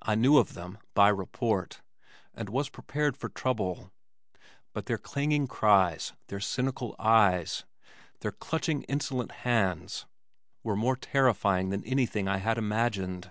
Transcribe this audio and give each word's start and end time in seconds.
I 0.00 0.14
knew 0.14 0.38
of 0.38 0.54
them 0.54 0.78
(by 0.94 1.10
report), 1.10 1.82
and 2.32 2.48
was 2.48 2.70
prepared 2.70 3.18
for 3.18 3.28
trouble, 3.28 3.92
but 4.72 4.86
their 4.86 4.96
clanging 4.96 5.46
cries, 5.46 6.14
their 6.28 6.40
cynical 6.40 6.96
eyes, 6.98 7.66
their 8.20 8.32
clutching 8.32 8.84
insolent 8.84 9.32
hands 9.44 10.06
were 10.64 10.74
more 10.74 10.96
terrifying 10.96 11.68
than 11.68 11.84
anything 11.84 12.26
I 12.26 12.38
had 12.38 12.56
imagined. 12.56 13.30